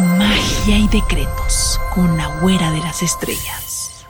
Magia 0.00 0.78
y 0.78 0.88
decretos 0.88 1.78
con 1.94 2.16
la 2.16 2.40
güera 2.40 2.70
de 2.70 2.78
las 2.78 3.02
estrellas. 3.02 4.06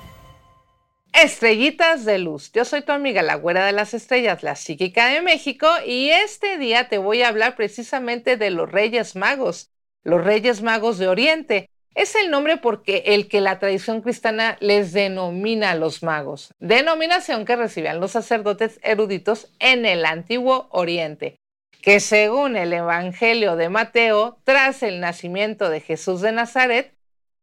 Estrellitas 1.12 2.04
de 2.04 2.18
luz. 2.18 2.52
Yo 2.52 2.64
soy 2.64 2.82
tu 2.82 2.92
amiga, 2.92 3.22
la 3.22 3.34
güera 3.34 3.66
de 3.66 3.72
las 3.72 3.92
estrellas, 3.92 4.44
la 4.44 4.54
psíquica 4.54 5.08
de 5.08 5.20
México, 5.20 5.66
y 5.84 6.10
este 6.10 6.58
día 6.58 6.88
te 6.88 6.98
voy 6.98 7.22
a 7.22 7.28
hablar 7.28 7.56
precisamente 7.56 8.36
de 8.36 8.50
los 8.50 8.70
Reyes 8.70 9.16
Magos, 9.16 9.72
los 10.04 10.22
Reyes 10.22 10.62
Magos 10.62 10.98
de 10.98 11.08
Oriente. 11.08 11.68
Es 11.96 12.14
el 12.14 12.30
nombre 12.30 12.56
porque 12.56 13.02
el 13.06 13.26
que 13.26 13.40
la 13.40 13.58
tradición 13.58 14.00
cristiana 14.00 14.58
les 14.60 14.92
denomina 14.92 15.72
a 15.72 15.74
los 15.74 16.04
magos, 16.04 16.54
denominación 16.60 17.44
que 17.44 17.56
recibían 17.56 17.98
los 17.98 18.12
sacerdotes 18.12 18.78
eruditos 18.84 19.52
en 19.58 19.84
el 19.84 20.04
antiguo 20.04 20.68
Oriente, 20.70 21.39
que 21.82 22.00
según 22.00 22.56
el 22.56 22.72
Evangelio 22.72 23.56
de 23.56 23.68
Mateo, 23.68 24.38
tras 24.44 24.82
el 24.82 25.00
nacimiento 25.00 25.70
de 25.70 25.80
Jesús 25.80 26.20
de 26.20 26.32
Nazaret, 26.32 26.94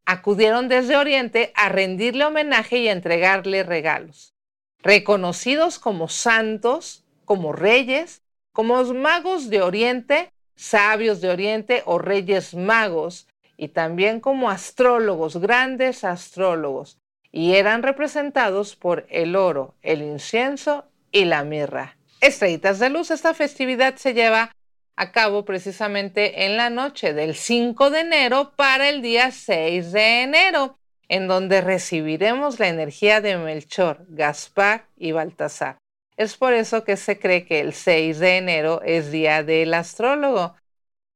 acudieron 0.06 0.68
desde 0.68 0.96
Oriente 0.96 1.52
a 1.54 1.68
rendirle 1.68 2.24
homenaje 2.24 2.78
y 2.78 2.88
a 2.88 2.92
entregarle 2.92 3.62
regalos. 3.62 4.34
Reconocidos 4.80 5.78
como 5.78 6.08
santos, 6.08 7.04
como 7.24 7.52
reyes, 7.52 8.22
como 8.52 8.82
magos 8.94 9.50
de 9.50 9.60
Oriente, 9.60 10.32
sabios 10.54 11.20
de 11.20 11.30
Oriente 11.30 11.82
o 11.84 11.98
reyes 11.98 12.54
magos, 12.54 13.26
y 13.56 13.68
también 13.68 14.20
como 14.20 14.50
astrólogos, 14.50 15.36
grandes 15.36 16.04
astrólogos, 16.04 16.98
y 17.32 17.56
eran 17.56 17.82
representados 17.82 18.76
por 18.76 19.04
el 19.10 19.36
oro, 19.36 19.74
el 19.82 20.00
incienso 20.00 20.86
y 21.10 21.24
la 21.24 21.44
mirra. 21.44 21.97
Estrellitas 22.20 22.80
de 22.80 22.90
luz, 22.90 23.12
esta 23.12 23.32
festividad 23.32 23.94
se 23.94 24.12
lleva 24.12 24.50
a 24.96 25.12
cabo 25.12 25.44
precisamente 25.44 26.44
en 26.44 26.56
la 26.56 26.68
noche 26.68 27.14
del 27.14 27.36
5 27.36 27.90
de 27.90 28.00
enero 28.00 28.52
para 28.56 28.88
el 28.88 29.02
día 29.02 29.30
6 29.30 29.92
de 29.92 30.22
enero, 30.22 30.76
en 31.08 31.28
donde 31.28 31.60
recibiremos 31.60 32.58
la 32.58 32.66
energía 32.66 33.20
de 33.20 33.36
Melchor, 33.36 34.04
Gaspar 34.08 34.86
y 34.96 35.12
Baltasar. 35.12 35.78
Es 36.16 36.36
por 36.36 36.54
eso 36.54 36.82
que 36.82 36.96
se 36.96 37.20
cree 37.20 37.46
que 37.46 37.60
el 37.60 37.72
6 37.72 38.18
de 38.18 38.38
enero 38.38 38.82
es 38.84 39.12
día 39.12 39.44
del 39.44 39.72
astrólogo. 39.72 40.56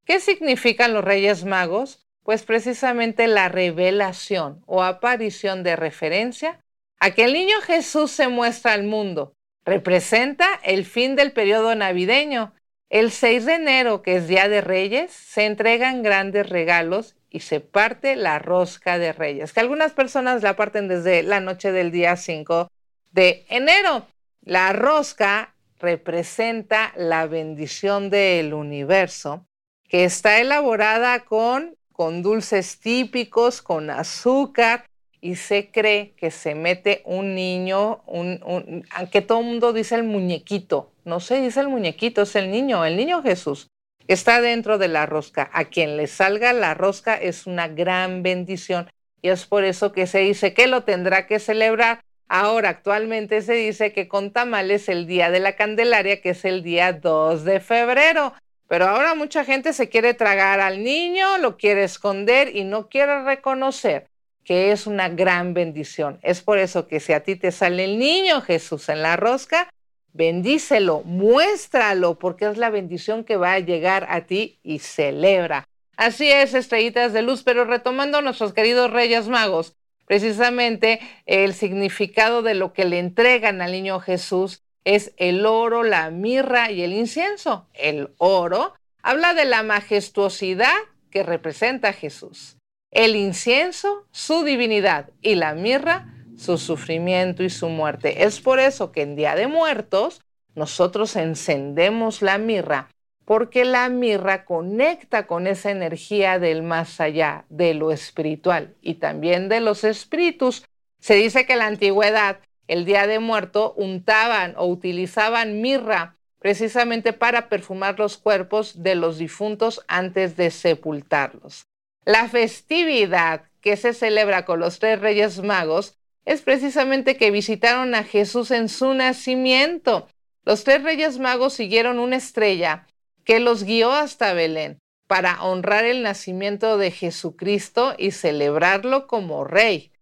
¿Qué 0.04 0.20
significan 0.20 0.94
los 0.94 1.04
Reyes 1.04 1.44
Magos? 1.44 2.06
Pues 2.22 2.44
precisamente 2.44 3.26
la 3.26 3.48
revelación 3.48 4.62
o 4.66 4.84
aparición 4.84 5.64
de 5.64 5.74
referencia 5.74 6.60
a 7.00 7.10
que 7.10 7.24
el 7.24 7.32
niño 7.32 7.60
Jesús 7.62 8.12
se 8.12 8.28
muestra 8.28 8.74
al 8.74 8.84
mundo. 8.84 9.34
Representa 9.64 10.46
el 10.64 10.84
fin 10.84 11.16
del 11.16 11.32
periodo 11.32 11.74
navideño. 11.74 12.54
El 12.90 13.10
6 13.10 13.46
de 13.46 13.54
enero, 13.54 14.02
que 14.02 14.16
es 14.16 14.28
Día 14.28 14.48
de 14.48 14.60
Reyes, 14.60 15.12
se 15.12 15.46
entregan 15.46 16.02
grandes 16.02 16.48
regalos 16.48 17.16
y 17.30 17.40
se 17.40 17.60
parte 17.60 18.16
la 18.16 18.38
rosca 18.38 18.98
de 18.98 19.12
Reyes, 19.12 19.52
que 19.52 19.60
algunas 19.60 19.92
personas 19.92 20.42
la 20.42 20.56
parten 20.56 20.88
desde 20.88 21.22
la 21.22 21.40
noche 21.40 21.72
del 21.72 21.90
día 21.90 22.16
5 22.16 22.70
de 23.12 23.46
enero. 23.48 24.06
La 24.42 24.72
rosca 24.74 25.54
representa 25.78 26.92
la 26.96 27.26
bendición 27.26 28.10
del 28.10 28.52
universo, 28.52 29.46
que 29.88 30.04
está 30.04 30.40
elaborada 30.40 31.20
con 31.20 31.76
con 31.92 32.22
dulces 32.22 32.80
típicos, 32.80 33.62
con 33.62 33.90
azúcar, 33.90 34.86
y 35.22 35.36
se 35.36 35.70
cree 35.70 36.14
que 36.16 36.32
se 36.32 36.56
mete 36.56 37.00
un 37.04 37.36
niño, 37.36 38.02
un, 38.06 38.84
aunque 38.90 39.22
todo 39.22 39.38
el 39.38 39.46
mundo 39.46 39.72
dice 39.72 39.94
el 39.94 40.02
muñequito, 40.02 40.92
no 41.04 41.20
se 41.20 41.40
dice 41.40 41.60
el 41.60 41.68
muñequito, 41.68 42.22
es 42.22 42.34
el 42.34 42.50
niño, 42.50 42.84
el 42.84 42.96
niño 42.96 43.22
Jesús. 43.22 43.68
Está 44.08 44.40
dentro 44.40 44.78
de 44.78 44.88
la 44.88 45.06
rosca. 45.06 45.48
A 45.52 45.66
quien 45.66 45.96
le 45.96 46.08
salga 46.08 46.52
la 46.52 46.74
rosca 46.74 47.14
es 47.14 47.46
una 47.46 47.68
gran 47.68 48.24
bendición 48.24 48.90
y 49.22 49.28
es 49.28 49.46
por 49.46 49.62
eso 49.62 49.92
que 49.92 50.08
se 50.08 50.18
dice 50.18 50.54
que 50.54 50.66
lo 50.66 50.82
tendrá 50.82 51.28
que 51.28 51.38
celebrar. 51.38 52.00
Ahora, 52.26 52.70
actualmente 52.70 53.42
se 53.42 53.54
dice 53.54 53.92
que 53.92 54.08
con 54.08 54.32
tamales 54.32 54.88
el 54.88 55.06
día 55.06 55.30
de 55.30 55.38
la 55.38 55.54
Candelaria, 55.54 56.20
que 56.20 56.30
es 56.30 56.44
el 56.44 56.64
día 56.64 56.92
2 56.92 57.44
de 57.44 57.60
febrero. 57.60 58.34
Pero 58.66 58.86
ahora 58.86 59.14
mucha 59.14 59.44
gente 59.44 59.72
se 59.72 59.88
quiere 59.88 60.14
tragar 60.14 60.58
al 60.58 60.82
niño, 60.82 61.38
lo 61.38 61.56
quiere 61.56 61.84
esconder 61.84 62.56
y 62.56 62.64
no 62.64 62.88
quiere 62.88 63.22
reconocer 63.22 64.11
que 64.44 64.72
es 64.72 64.86
una 64.86 65.08
gran 65.08 65.54
bendición. 65.54 66.18
Es 66.22 66.42
por 66.42 66.58
eso 66.58 66.88
que 66.88 67.00
si 67.00 67.12
a 67.12 67.22
ti 67.22 67.36
te 67.36 67.52
sale 67.52 67.84
el 67.84 67.98
niño 67.98 68.40
Jesús 68.40 68.88
en 68.88 69.02
la 69.02 69.16
rosca, 69.16 69.72
bendícelo, 70.12 71.02
muéstralo, 71.04 72.18
porque 72.18 72.46
es 72.46 72.58
la 72.58 72.70
bendición 72.70 73.24
que 73.24 73.36
va 73.36 73.54
a 73.54 73.60
llegar 73.60 74.06
a 74.08 74.22
ti 74.22 74.58
y 74.62 74.80
celebra. 74.80 75.66
Así 75.96 76.30
es, 76.30 76.54
estrellitas 76.54 77.12
de 77.12 77.22
luz, 77.22 77.42
pero 77.42 77.64
retomando 77.64 78.22
nuestros 78.22 78.52
queridos 78.52 78.90
Reyes 78.90 79.28
Magos, 79.28 79.74
precisamente 80.06 81.00
el 81.26 81.54
significado 81.54 82.42
de 82.42 82.54
lo 82.54 82.72
que 82.72 82.84
le 82.84 82.98
entregan 82.98 83.62
al 83.62 83.72
niño 83.72 84.00
Jesús 84.00 84.62
es 84.84 85.12
el 85.16 85.46
oro, 85.46 85.84
la 85.84 86.10
mirra 86.10 86.70
y 86.70 86.82
el 86.82 86.92
incienso. 86.92 87.68
El 87.72 88.10
oro 88.18 88.74
habla 89.02 89.34
de 89.34 89.44
la 89.44 89.62
majestuosidad 89.62 90.74
que 91.10 91.22
representa 91.22 91.88
a 91.88 91.92
Jesús. 91.92 92.56
El 92.92 93.16
incienso, 93.16 94.06
su 94.10 94.44
divinidad 94.44 95.08
y 95.22 95.34
la 95.34 95.54
mirra, 95.54 96.14
su 96.36 96.58
sufrimiento 96.58 97.42
y 97.42 97.48
su 97.48 97.70
muerte. 97.70 98.24
Es 98.24 98.38
por 98.38 98.60
eso 98.60 98.92
que 98.92 99.00
en 99.00 99.16
Día 99.16 99.34
de 99.34 99.46
Muertos 99.46 100.20
nosotros 100.54 101.16
encendemos 101.16 102.20
la 102.20 102.36
mirra, 102.36 102.90
porque 103.24 103.64
la 103.64 103.88
mirra 103.88 104.44
conecta 104.44 105.26
con 105.26 105.46
esa 105.46 105.70
energía 105.70 106.38
del 106.38 106.62
más 106.62 107.00
allá, 107.00 107.46
de 107.48 107.72
lo 107.72 107.92
espiritual 107.92 108.74
y 108.82 108.96
también 108.96 109.48
de 109.48 109.62
los 109.62 109.84
espíritus. 109.84 110.66
Se 111.00 111.14
dice 111.14 111.46
que 111.46 111.54
en 111.54 111.60
la 111.60 111.68
antigüedad 111.68 112.40
el 112.68 112.84
día 112.84 113.06
de 113.06 113.20
muerto 113.20 113.72
untaban 113.78 114.52
o 114.58 114.66
utilizaban 114.66 115.62
mirra 115.62 116.18
precisamente 116.38 117.14
para 117.14 117.48
perfumar 117.48 117.98
los 117.98 118.18
cuerpos 118.18 118.82
de 118.82 118.96
los 118.96 119.16
difuntos 119.16 119.82
antes 119.88 120.36
de 120.36 120.50
sepultarlos. 120.50 121.71
La 122.04 122.28
festividad 122.28 123.44
que 123.60 123.76
se 123.76 123.94
celebra 123.94 124.44
con 124.44 124.60
los 124.60 124.78
tres 124.78 125.00
reyes 125.00 125.42
magos 125.42 125.96
es 126.24 126.42
precisamente 126.42 127.16
que 127.16 127.30
visitaron 127.30 127.94
a 127.94 128.04
Jesús 128.04 128.50
en 128.50 128.68
su 128.68 128.94
nacimiento. 128.94 130.08
Los 130.44 130.64
tres 130.64 130.82
reyes 130.82 131.18
magos 131.18 131.54
siguieron 131.54 131.98
una 131.98 132.16
estrella 132.16 132.86
que 133.24 133.40
los 133.40 133.64
guió 133.64 133.92
hasta 133.92 134.32
Belén 134.32 134.78
para 135.06 135.42
honrar 135.42 135.84
el 135.84 136.02
nacimiento 136.02 136.78
de 136.78 136.90
Jesucristo 136.90 137.94
y 137.98 138.10
celebrarlo 138.10 139.06
como 139.06 139.44
rey 139.44 139.92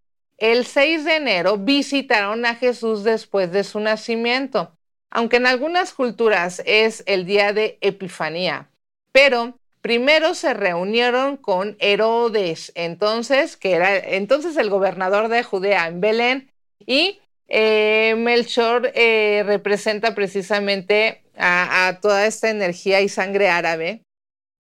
el 0.40 0.64
6 0.64 1.04
de 1.04 1.16
enero 1.16 1.58
visitaron 1.58 2.46
a 2.46 2.54
Jesús 2.54 3.04
después 3.04 3.52
de 3.52 3.62
su 3.62 3.78
nacimiento, 3.78 4.74
aunque 5.10 5.36
en 5.36 5.46
algunas 5.46 5.92
culturas 5.92 6.62
es 6.64 7.04
el 7.06 7.26
día 7.26 7.52
de 7.52 7.76
Epifanía, 7.82 8.70
pero 9.12 9.59
primero 9.80 10.34
se 10.34 10.54
reunieron 10.54 11.36
con 11.36 11.76
Herodes, 11.80 12.72
entonces, 12.74 13.56
que 13.56 13.72
era 13.72 13.96
entonces 13.98 14.56
el 14.56 14.70
gobernador 14.70 15.28
de 15.28 15.42
Judea 15.42 15.86
en 15.86 16.00
Belén, 16.00 16.52
y 16.78 17.20
eh, 17.48 18.14
Melchor 18.16 18.92
eh, 18.94 19.42
representa 19.44 20.14
precisamente 20.14 21.24
a, 21.36 21.98
toda 22.00 22.26
esta 22.26 22.50
energía 22.50 23.00
y 23.00 23.08
sangre 23.08 23.48
árabe, 23.48 24.02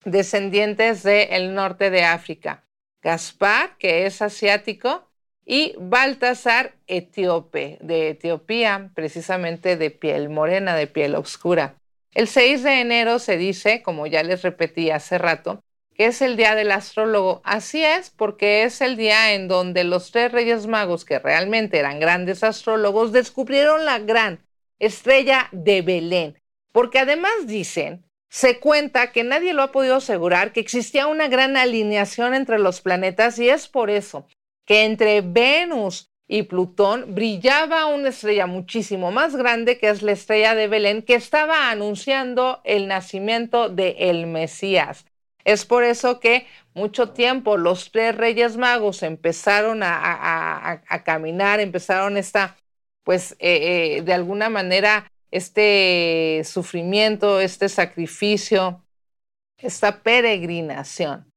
descendientes 0.04 1.02
del 1.02 1.54
norte 1.54 1.90
de 1.90 2.04
África. 2.04 2.64
Gaspar, 3.02 3.76
que 3.78 4.06
es 4.06 4.22
asiático, 4.22 5.08
y 5.44 5.74
Baltasar 5.78 6.74
etíope, 6.86 7.78
de 7.80 8.10
Etiopía, 8.10 8.90
precisamente 8.94 9.76
de 9.76 9.90
piel 9.90 10.28
morena, 10.28 10.76
de 10.76 10.86
piel 10.86 11.14
oscura. 11.14 11.76
El 12.18 12.26
6 12.26 12.64
de 12.64 12.80
enero 12.80 13.20
se 13.20 13.36
dice, 13.36 13.80
como 13.80 14.08
ya 14.08 14.24
les 14.24 14.42
repetí 14.42 14.90
hace 14.90 15.18
rato, 15.18 15.62
que 15.94 16.06
es 16.06 16.20
el 16.20 16.36
día 16.36 16.56
del 16.56 16.72
astrólogo. 16.72 17.40
Así 17.44 17.84
es, 17.84 18.10
porque 18.10 18.64
es 18.64 18.80
el 18.80 18.96
día 18.96 19.34
en 19.34 19.46
donde 19.46 19.84
los 19.84 20.10
tres 20.10 20.32
reyes 20.32 20.66
magos, 20.66 21.04
que 21.04 21.20
realmente 21.20 21.78
eran 21.78 22.00
grandes 22.00 22.42
astrólogos, 22.42 23.12
descubrieron 23.12 23.84
la 23.84 24.00
gran 24.00 24.44
estrella 24.80 25.48
de 25.52 25.80
Belén. 25.82 26.42
Porque 26.72 26.98
además 26.98 27.46
dicen 27.46 28.04
se 28.28 28.58
cuenta 28.58 29.12
que 29.12 29.22
nadie 29.22 29.52
lo 29.52 29.62
ha 29.62 29.70
podido 29.70 29.94
asegurar, 29.94 30.52
que 30.52 30.58
existía 30.58 31.06
una 31.06 31.28
gran 31.28 31.56
alineación 31.56 32.34
entre 32.34 32.58
los 32.58 32.80
planetas 32.80 33.38
y 33.38 33.48
es 33.48 33.68
por 33.68 33.90
eso 33.90 34.26
que 34.66 34.84
entre 34.84 35.20
Venus 35.20 36.07
y 36.28 36.42
Plutón 36.42 37.14
brillaba 37.14 37.86
una 37.86 38.10
estrella 38.10 38.46
muchísimo 38.46 39.10
más 39.10 39.34
grande 39.34 39.78
que 39.78 39.88
es 39.88 40.02
la 40.02 40.12
estrella 40.12 40.54
de 40.54 40.68
Belén 40.68 41.02
que 41.02 41.14
estaba 41.14 41.70
anunciando 41.70 42.60
el 42.64 42.86
nacimiento 42.86 43.70
de 43.70 43.96
el 43.98 44.26
Mesías. 44.26 45.06
Es 45.44 45.64
por 45.64 45.84
eso 45.84 46.20
que 46.20 46.46
mucho 46.74 47.10
tiempo 47.10 47.56
los 47.56 47.90
tres 47.90 48.14
reyes 48.14 48.58
magos 48.58 49.02
empezaron 49.02 49.80
a, 49.82 50.82
caminar, 51.04 51.60
empezaron 51.60 52.18
esta, 52.18 52.56
pues 53.04 53.32
eh, 53.38 53.96
eh, 53.98 54.02
de 54.02 54.12
alguna 54.12 54.50
manera, 54.50 55.10
este 55.30 56.42
sufrimiento, 56.44 57.40
este 57.40 57.70
sacrificio, 57.70 58.84
esta 59.58 60.02
peregrinación 60.02 61.28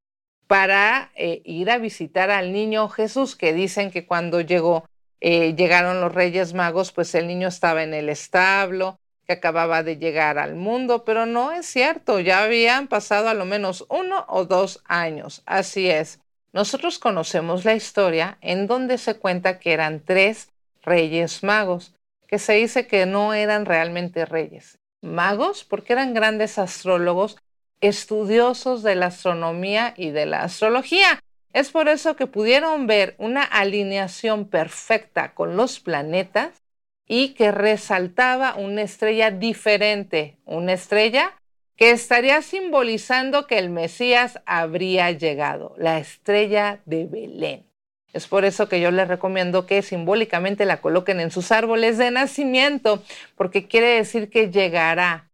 para 0.51 1.13
eh, 1.15 1.41
ir 1.45 1.71
a 1.71 1.77
visitar 1.77 2.29
al 2.29 2.51
niño 2.51 2.89
Jesús, 2.89 3.37
que 3.37 3.53
dicen 3.53 3.89
que 3.89 4.05
cuando 4.05 4.41
llegó, 4.41 4.83
eh, 5.21 5.55
llegaron 5.55 6.01
los 6.01 6.13
Reyes 6.13 6.53
Magos, 6.53 6.91
pues 6.91 7.15
el 7.15 7.25
niño 7.25 7.47
estaba 7.47 7.83
en 7.83 7.93
el 7.93 8.09
establo, 8.09 8.99
que 9.25 9.31
acababa 9.31 9.81
de 9.81 9.95
llegar 9.95 10.37
al 10.37 10.55
mundo, 10.55 11.05
pero 11.05 11.25
no 11.25 11.53
es 11.53 11.67
cierto, 11.67 12.19
ya 12.19 12.43
habían 12.43 12.89
pasado 12.89 13.29
a 13.29 13.33
lo 13.33 13.45
menos 13.45 13.85
uno 13.87 14.25
o 14.27 14.43
dos 14.43 14.83
años. 14.83 15.41
Así 15.45 15.89
es, 15.89 16.19
nosotros 16.51 16.99
conocemos 16.99 17.63
la 17.63 17.75
historia 17.75 18.37
en 18.41 18.67
donde 18.67 18.97
se 18.97 19.13
cuenta 19.15 19.57
que 19.57 19.71
eran 19.71 20.01
tres 20.01 20.49
Reyes 20.81 21.43
Magos, 21.43 21.95
que 22.27 22.39
se 22.39 22.55
dice 22.55 22.87
que 22.87 23.05
no 23.05 23.33
eran 23.33 23.65
realmente 23.65 24.25
reyes. 24.25 24.79
Magos 25.01 25.63
porque 25.63 25.93
eran 25.93 26.13
grandes 26.13 26.59
astrólogos 26.59 27.37
estudiosos 27.81 28.83
de 28.83 28.95
la 28.95 29.07
astronomía 29.07 29.93
y 29.97 30.11
de 30.11 30.25
la 30.25 30.43
astrología. 30.43 31.19
Es 31.53 31.71
por 31.71 31.89
eso 31.89 32.15
que 32.15 32.27
pudieron 32.27 32.87
ver 32.87 33.15
una 33.17 33.43
alineación 33.43 34.45
perfecta 34.45 35.33
con 35.33 35.57
los 35.57 35.79
planetas 35.79 36.61
y 37.07 37.33
que 37.33 37.51
resaltaba 37.51 38.55
una 38.55 38.83
estrella 38.83 39.31
diferente, 39.31 40.37
una 40.45 40.73
estrella 40.73 41.33
que 41.75 41.91
estaría 41.91 42.41
simbolizando 42.41 43.47
que 43.47 43.57
el 43.57 43.69
Mesías 43.69 44.39
habría 44.45 45.11
llegado, 45.11 45.73
la 45.77 45.97
estrella 45.97 46.79
de 46.85 47.07
Belén. 47.07 47.65
Es 48.13 48.27
por 48.27 48.45
eso 48.45 48.69
que 48.69 48.79
yo 48.79 48.91
les 48.91 49.07
recomiendo 49.07 49.65
que 49.65 49.81
simbólicamente 49.81 50.65
la 50.65 50.81
coloquen 50.81 51.19
en 51.19 51.31
sus 51.31 51.51
árboles 51.51 51.97
de 51.97 52.11
nacimiento, 52.11 53.03
porque 53.35 53.67
quiere 53.67 53.87
decir 53.87 54.29
que 54.29 54.51
llegará, 54.51 55.30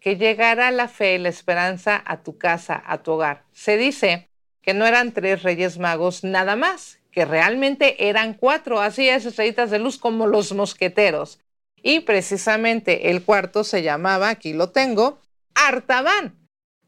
que 0.00 0.16
llegará 0.16 0.70
la 0.70 0.88
fe 0.88 1.14
y 1.14 1.18
la 1.18 1.28
esperanza 1.28 2.02
a 2.04 2.22
tu 2.22 2.38
casa, 2.38 2.82
a 2.86 2.98
tu 3.02 3.12
hogar. 3.12 3.44
Se 3.52 3.76
dice 3.76 4.28
que 4.62 4.74
no 4.74 4.86
eran 4.86 5.12
tres 5.12 5.42
reyes 5.42 5.78
magos 5.78 6.24
nada 6.24 6.56
más, 6.56 6.98
que 7.12 7.24
realmente 7.24 8.08
eran 8.08 8.34
cuatro, 8.34 8.80
así 8.80 9.08
es, 9.08 9.26
estrellitas 9.26 9.70
de 9.70 9.78
luz 9.78 9.98
como 9.98 10.26
los 10.26 10.52
mosqueteros. 10.52 11.38
Y 11.82 12.00
precisamente 12.00 13.10
el 13.10 13.24
cuarto 13.24 13.64
se 13.64 13.82
llamaba, 13.82 14.28
aquí 14.28 14.52
lo 14.52 14.70
tengo, 14.70 15.18
Artaban. 15.54 16.36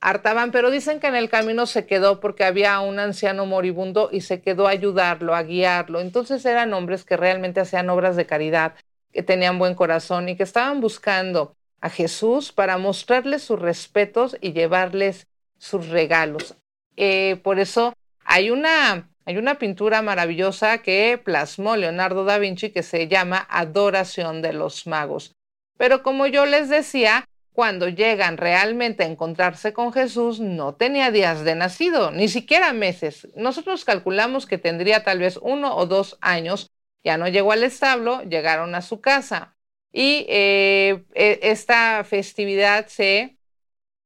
Artaban, 0.00 0.50
pero 0.50 0.70
dicen 0.70 0.98
que 0.98 1.06
en 1.06 1.14
el 1.14 1.28
camino 1.28 1.66
se 1.66 1.86
quedó 1.86 2.20
porque 2.20 2.44
había 2.44 2.80
un 2.80 2.98
anciano 2.98 3.46
moribundo 3.46 4.08
y 4.10 4.22
se 4.22 4.40
quedó 4.40 4.66
a 4.66 4.70
ayudarlo, 4.70 5.34
a 5.34 5.42
guiarlo. 5.42 6.00
Entonces 6.00 6.44
eran 6.44 6.72
hombres 6.72 7.04
que 7.04 7.16
realmente 7.16 7.60
hacían 7.60 7.90
obras 7.90 8.16
de 8.16 8.26
caridad, 8.26 8.74
que 9.12 9.22
tenían 9.22 9.58
buen 9.58 9.74
corazón 9.74 10.28
y 10.28 10.36
que 10.36 10.42
estaban 10.42 10.80
buscando 10.80 11.54
a 11.82 11.90
Jesús 11.90 12.52
para 12.52 12.78
mostrarles 12.78 13.42
sus 13.42 13.58
respetos 13.60 14.36
y 14.40 14.52
llevarles 14.52 15.26
sus 15.58 15.88
regalos. 15.88 16.56
Eh, 16.96 17.40
por 17.42 17.58
eso 17.58 17.92
hay 18.24 18.50
una, 18.50 19.10
hay 19.26 19.36
una 19.36 19.56
pintura 19.56 20.00
maravillosa 20.00 20.78
que 20.78 21.20
plasmó 21.22 21.76
Leonardo 21.76 22.24
da 22.24 22.38
Vinci 22.38 22.70
que 22.70 22.84
se 22.84 23.08
llama 23.08 23.46
Adoración 23.50 24.42
de 24.42 24.52
los 24.52 24.86
Magos. 24.86 25.34
Pero 25.76 26.02
como 26.04 26.26
yo 26.28 26.46
les 26.46 26.68
decía, 26.68 27.24
cuando 27.52 27.88
llegan 27.88 28.36
realmente 28.36 29.02
a 29.02 29.08
encontrarse 29.08 29.72
con 29.72 29.92
Jesús, 29.92 30.38
no 30.38 30.74
tenía 30.74 31.10
días 31.10 31.44
de 31.44 31.56
nacido, 31.56 32.12
ni 32.12 32.28
siquiera 32.28 32.72
meses. 32.72 33.28
Nosotros 33.34 33.84
calculamos 33.84 34.46
que 34.46 34.56
tendría 34.56 35.02
tal 35.02 35.18
vez 35.18 35.36
uno 35.42 35.76
o 35.76 35.86
dos 35.86 36.16
años. 36.20 36.70
Ya 37.04 37.18
no 37.18 37.26
llegó 37.26 37.50
al 37.50 37.64
establo, 37.64 38.22
llegaron 38.22 38.76
a 38.76 38.82
su 38.82 39.00
casa. 39.00 39.56
Y 39.92 40.26
eh, 40.28 41.04
e, 41.14 41.40
esta 41.42 42.02
festividad 42.04 42.86
se, 42.86 43.36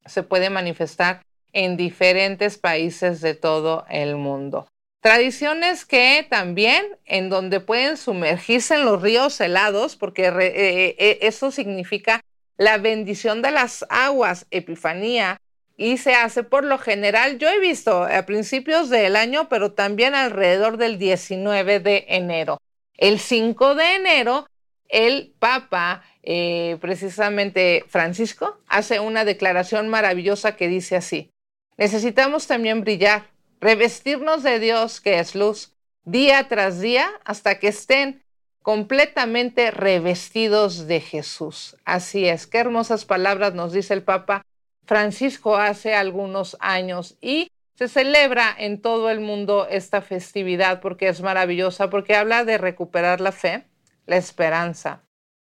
se 0.05 0.23
puede 0.23 0.51
manifestar 0.51 1.23
en 1.53 1.77
diferentes 1.77 2.59
países 2.59 3.21
de 3.21 3.35
todo 3.35 3.87
el 3.89 4.17
mundo. 4.17 4.69
Tradiciones 5.01 5.85
que 5.85 6.27
también 6.29 6.85
en 7.05 7.31
donde 7.31 7.61
pueden 7.61 7.97
sumergirse 7.97 8.75
en 8.75 8.85
los 8.85 9.01
ríos 9.01 9.41
helados, 9.41 9.95
porque 9.95 10.27
eh, 10.27 10.97
eh, 10.99 11.19
eso 11.23 11.51
significa 11.53 12.21
la 12.57 12.79
bendición 12.79 13.41
de 13.41 13.53
las 13.53 13.87
aguas, 13.89 14.47
epifanía, 14.51 15.39
y 15.77 15.99
se 15.99 16.15
hace 16.15 16.43
por 16.43 16.65
lo 16.65 16.79
general, 16.79 17.39
yo 17.39 17.49
he 17.49 17.61
visto 17.61 18.03
a 18.03 18.27
principios 18.27 18.89
del 18.89 19.15
año, 19.15 19.49
pero 19.49 19.73
también 19.73 20.15
alrededor 20.15 20.77
del 20.77 20.99
19 20.99 21.81
de 21.81 22.07
enero. 22.09 22.59
El 22.97 23.21
5 23.21 23.75
de 23.75 23.95
enero 23.95 24.49
el 24.89 25.35
Papa, 25.39 26.03
eh, 26.23 26.79
precisamente 26.81 27.85
Francisco, 27.89 28.59
hace 28.67 29.01
una 29.01 29.25
declaración 29.25 29.89
maravillosa 29.89 30.57
que 30.57 30.69
dice 30.69 30.97
así, 30.97 31.31
necesitamos 31.77 32.47
también 32.47 32.83
brillar, 32.83 33.31
revestirnos 33.61 34.43
de 34.43 34.59
Dios 34.59 35.01
que 35.01 35.19
es 35.19 35.35
luz, 35.35 35.75
día 36.05 36.49
tras 36.49 36.81
día, 36.81 37.09
hasta 37.25 37.59
que 37.59 37.69
estén 37.69 38.23
completamente 38.63 39.71
revestidos 39.71 40.87
de 40.87 41.01
Jesús. 41.01 41.77
Así 41.85 42.29
es, 42.29 42.47
qué 42.47 42.59
hermosas 42.59 43.05
palabras 43.05 43.55
nos 43.55 43.73
dice 43.73 43.95
el 43.95 44.03
Papa 44.03 44.43
Francisco 44.87 45.57
hace 45.57 45.95
algunos 45.95 46.57
años 46.61 47.17
y 47.21 47.51
se 47.77 47.89
celebra 47.89 48.55
en 48.59 48.81
todo 48.81 49.11
el 49.11 49.21
mundo 49.21 49.67
esta 49.69 50.01
festividad 50.01 50.81
porque 50.81 51.09
es 51.09 51.21
maravillosa, 51.21 51.91
porque 51.91 52.17
habla 52.17 52.45
de 52.45 52.57
recuperar 52.57 53.21
la 53.21 53.33
fe, 53.33 53.67
la 54.07 54.17
esperanza, 54.17 55.03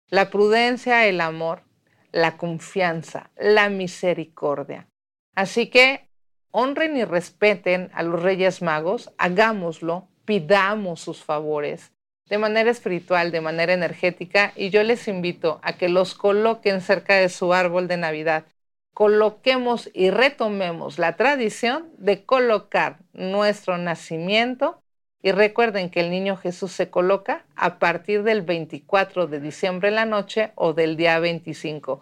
la 0.09 0.30
prudencia, 0.30 1.07
el 1.07 1.21
amor, 1.21 1.63
la 2.12 2.38
confianza, 2.38 3.31
la 3.38 3.69
misericordia. 3.69 4.88
Así 5.36 5.68
que 5.68 6.09
honren 6.51 6.98
y 6.98 7.06
respeten 7.06 7.89
a 7.93 8.03
los 8.03 8.22
Reyes 8.22 8.62
Magos, 8.62 9.12
hagámoslo, 9.17 10.08
pidamos 10.25 11.00
sus 11.00 11.24
favores 11.24 11.91
de 12.31 12.38
manera 12.38 12.72
espiritual, 12.72 13.29
de 13.31 13.41
manera 13.41 13.74
energética, 13.74 14.53
y 14.55 14.70
yo 14.70 14.84
les 14.84 15.10
invito 15.10 15.60
a 15.63 15.74
que 15.74 15.89
los 15.89 16.15
coloquen 16.15 16.79
cerca 16.79 17.15
de 17.15 17.27
su 17.27 17.53
árbol 17.53 17.89
de 17.89 17.98
Navidad. 17.98 18.46
Coloquemos 18.93 19.89
y 19.93 20.12
retomemos 20.12 20.98
la 20.98 21.17
tradición 21.17 21.89
de 21.98 22.24
colocar 22.24 23.00
nuestro 23.12 23.77
nacimiento 23.77 24.81
y 25.24 25.32
recuerden 25.32 25.90
que 25.90 26.00
el 26.00 26.10
niño 26.10 26.36
Jesús 26.38 26.72
se 26.72 26.90
coloca 26.90 27.46
a 27.56 27.78
partir 27.80 28.24
del 28.24 28.42
24 28.42 29.28
de 29.28 29.40
diciembre 29.40 29.90
en 29.90 29.96
la 29.96 30.06
noche 30.06 30.51
o 30.56 30.74
del 30.74 30.98
día 30.98 31.20
25. 31.20 32.01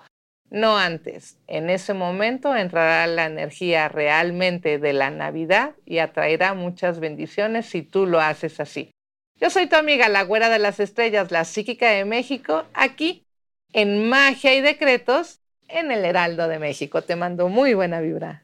No 0.50 0.78
antes. 0.78 1.38
En 1.48 1.70
ese 1.70 1.94
momento 1.94 2.56
entrará 2.56 3.06
la 3.08 3.26
energía 3.26 3.88
realmente 3.88 4.80
de 4.80 4.94
la 4.94 5.12
Navidad 5.12 5.74
y 5.86 6.00
atraerá 6.00 6.54
muchas 6.54 7.00
bendiciones 7.00 7.68
si 7.68 7.84
tú 7.84 8.08
lo 8.08 8.20
haces 8.20 8.60
así. 8.60 8.92
Yo 9.36 9.50
soy 9.50 9.68
tu 9.68 9.76
amiga, 9.76 10.10
la 10.10 10.24
güera 10.24 10.50
de 10.50 10.60
las 10.60 10.80
estrellas, 10.80 11.32
la 11.32 11.46
psíquica 11.46 11.90
de 11.92 12.04
México, 12.06 12.66
aquí 12.74 13.24
en 13.74 14.10
Magia 14.10 14.56
y 14.56 14.62
Decretos 14.62 15.40
en 15.68 15.92
el 15.92 16.04
Heraldo 16.04 16.48
de 16.48 16.60
México. 16.60 17.04
Te 17.04 17.16
mando 17.16 17.48
muy 17.48 17.74
buena 17.74 18.02
vibra. 18.02 18.44